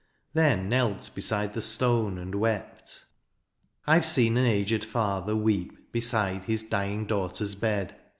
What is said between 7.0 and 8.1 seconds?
daughter's bed.